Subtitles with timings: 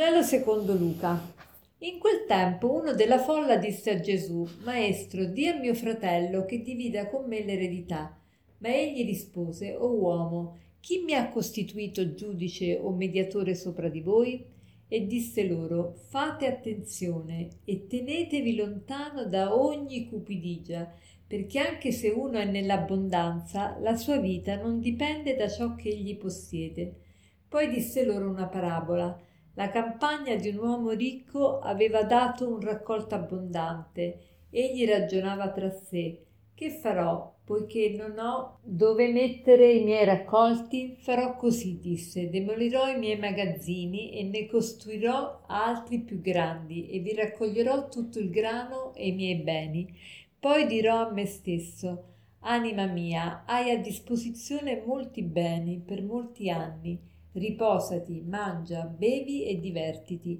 [0.00, 1.20] Vangelo secondo Luca.
[1.80, 6.62] In quel tempo uno della folla disse a Gesù, Maestro, di a mio fratello che
[6.62, 8.18] divida con me l'eredità.
[8.60, 14.42] Ma egli rispose, O uomo, chi mi ha costituito giudice o mediatore sopra di voi?
[14.88, 20.90] E disse loro, Fate attenzione e tenetevi lontano da ogni cupidigia,
[21.26, 26.16] perché anche se uno è nell'abbondanza, la sua vita non dipende da ciò che egli
[26.16, 26.94] possiede.
[27.46, 29.28] Poi disse loro una parabola
[29.60, 34.46] la campagna di un uomo ricco aveva dato un raccolto abbondante.
[34.48, 36.22] Egli ragionava tra sé:
[36.54, 37.30] Che farò?
[37.44, 44.12] Poiché non ho dove mettere i miei raccolti, farò così, disse, demolirò i miei magazzini
[44.12, 49.42] e ne costruirò altri più grandi e vi raccoglierò tutto il grano e i miei
[49.42, 49.94] beni.
[50.38, 52.04] Poi dirò a me stesso,
[52.40, 60.38] anima mia, hai a disposizione molti beni per molti anni riposati, mangia, bevi e divertiti.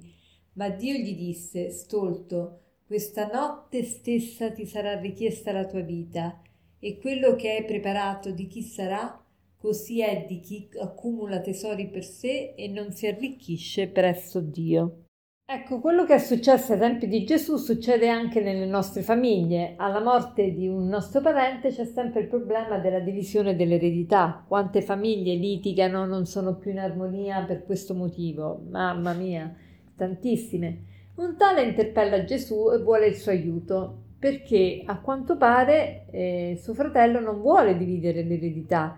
[0.53, 6.41] Ma Dio gli disse, stolto, questa notte stessa ti sarà richiesta la tua vita,
[6.79, 9.23] e quello che hai preparato di chi sarà,
[9.55, 15.05] così è di chi accumula tesori per sé e non si arricchisce presso Dio.
[15.53, 19.73] Ecco, quello che è successo ai tempi di Gesù succede anche nelle nostre famiglie.
[19.75, 24.45] Alla morte di un nostro parente c'è sempre il problema della divisione dell'eredità.
[24.47, 28.61] Quante famiglie litigano, non sono più in armonia per questo motivo?
[28.69, 29.53] Mamma mia,
[29.97, 30.85] tantissime.
[31.15, 36.73] Un tale interpella Gesù e vuole il suo aiuto perché a quanto pare eh, suo
[36.73, 38.97] fratello non vuole dividere l'eredità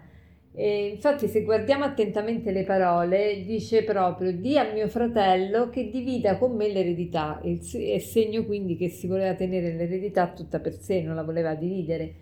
[0.55, 6.37] e infatti, se guardiamo attentamente le parole, dice proprio: Di a mio fratello che divida
[6.37, 7.41] con me l'eredità.
[7.41, 12.15] È segno quindi che si voleva tenere l'eredità tutta per sé, non la voleva dividere.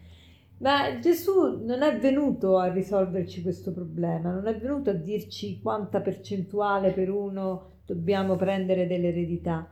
[0.59, 6.01] Ma Gesù non è venuto a risolverci questo problema, non è venuto a dirci quanta
[6.01, 9.69] percentuale per uno dobbiamo prendere dell'eredità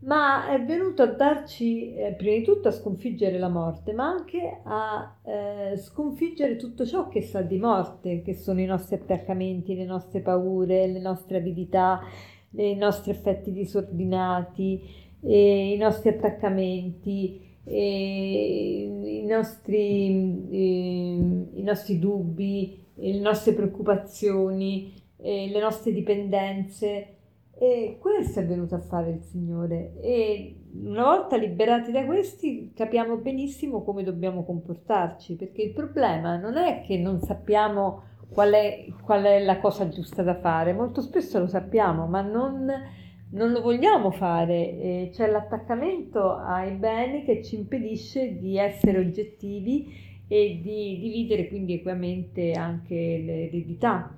[0.00, 4.60] ma è venuto a darci eh, prima di tutto a sconfiggere la morte, ma anche
[4.62, 9.86] a eh, sconfiggere tutto ciò che sa di morte, che sono i nostri attaccamenti, le
[9.86, 12.02] nostre paure, le nostre avidità,
[12.50, 14.82] i nostri effetti disordinati,
[15.22, 20.06] eh, i nostri attaccamenti, i nostri,
[21.58, 27.15] i nostri dubbi, le nostre preoccupazioni, le nostre dipendenze
[27.58, 29.94] e questo è venuto a fare il Signore.
[30.02, 36.56] E una volta liberati da questi capiamo benissimo come dobbiamo comportarci, perché il problema non
[36.56, 41.38] è che non sappiamo qual è, qual è la cosa giusta da fare, molto spesso
[41.38, 42.70] lo sappiamo, ma non,
[43.30, 50.04] non lo vogliamo fare, e c'è l'attaccamento ai beni che ci impedisce di essere oggettivi
[50.28, 54.14] e di dividere quindi equamente anche l'eredità.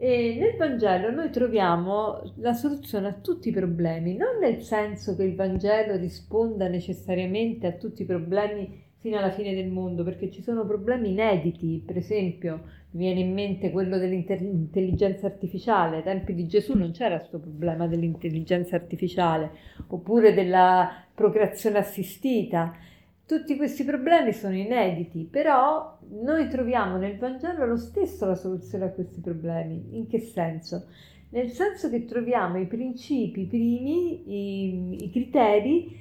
[0.00, 5.24] E nel Vangelo noi troviamo la soluzione a tutti i problemi, non nel senso che
[5.24, 10.40] il Vangelo risponda necessariamente a tutti i problemi fino alla fine del mondo, perché ci
[10.40, 16.46] sono problemi inediti, per esempio mi viene in mente quello dell'intelligenza artificiale, ai tempi di
[16.46, 19.50] Gesù non c'era questo problema dell'intelligenza artificiale,
[19.88, 22.72] oppure della procreazione assistita.
[23.28, 28.90] Tutti questi problemi sono inediti, però noi troviamo nel Vangelo lo stesso la soluzione a
[28.90, 29.98] questi problemi.
[29.98, 30.86] In che senso?
[31.28, 35.94] Nel senso che troviamo i principi primi, i, i criteri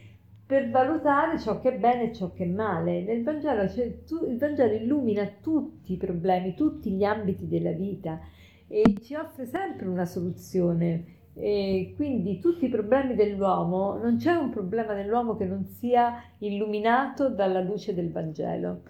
[0.46, 3.04] per valutare ciò che è bene e ciò che è male.
[3.04, 3.70] Nel Vangelo,
[4.06, 8.22] tu, il Vangelo illumina tutti i problemi, tutti gli ambiti della vita
[8.70, 14.50] e ci offre sempre una soluzione e quindi tutti i problemi dell'uomo, non c'è un
[14.50, 18.82] problema dell'uomo che non sia illuminato dalla luce del Vangelo.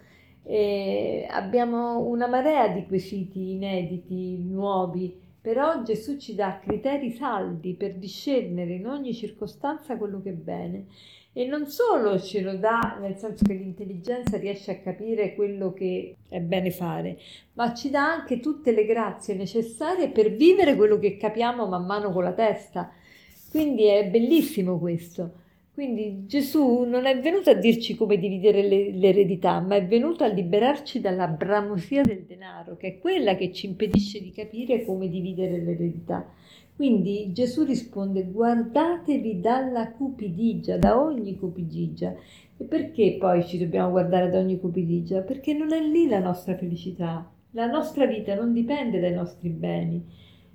[0.43, 7.95] E abbiamo una marea di quesiti inediti, nuovi, però Gesù ci dà criteri saldi per
[7.95, 10.85] discernere in ogni circostanza quello che è bene
[11.37, 16.15] e non solo ce lo dà nel senso che l'intelligenza riesce a capire quello che
[16.27, 17.19] è bene fare,
[17.53, 22.11] ma ci dà anche tutte le grazie necessarie per vivere quello che capiamo man mano
[22.11, 22.91] con la testa.
[23.51, 25.31] Quindi è bellissimo questo.
[25.75, 30.27] Quindi Gesù non è venuto a dirci come dividere le, l'eredità, ma è venuto a
[30.27, 35.59] liberarci dalla bramosia del denaro, che è quella che ci impedisce di capire come dividere
[35.59, 36.33] l'eredità.
[36.77, 42.15] Quindi Gesù risponde guardatevi dalla cupidigia, da ogni cupidigia.
[42.55, 45.21] E perché poi ci dobbiamo guardare da ogni cupidigia?
[45.21, 47.27] Perché non è lì la nostra felicità.
[47.53, 50.05] La nostra vita non dipende dai nostri beni.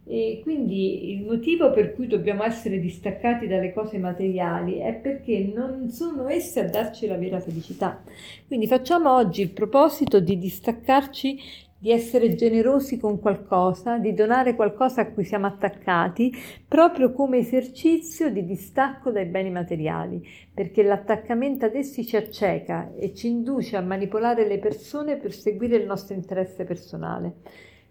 [0.05, 5.91] E quindi il motivo per cui dobbiamo essere distaccati dalle cose materiali è perché non
[5.91, 8.01] sono esse a darci la vera felicità.
[8.47, 11.37] Quindi facciamo oggi il proposito di distaccarci
[11.82, 16.32] di essere generosi con qualcosa, di donare qualcosa a cui siamo attaccati,
[16.69, 20.25] proprio come esercizio di distacco dai beni materiali,
[20.55, 25.75] perché l'attaccamento ad essi ci acceca e ci induce a manipolare le persone per seguire
[25.75, 27.32] il nostro interesse personale.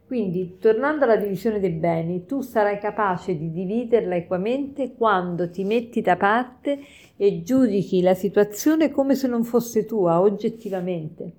[0.07, 5.99] Quindi, tornando alla divisione dei beni, tu sarai capace di dividerla equamente quando ti metti
[5.99, 6.79] da parte
[7.17, 11.33] e giudichi la situazione come se non fosse tua oggettivamente.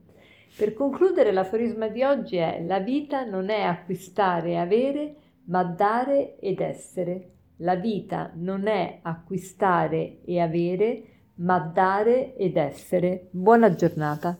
[0.54, 5.16] Per concludere, l'aforisma di oggi è la vita non è acquistare e avere,
[5.46, 7.30] ma dare ed essere.
[7.56, 11.04] La vita non è acquistare e avere,
[11.36, 13.28] ma dare ed essere.
[13.30, 14.36] Buona giornata.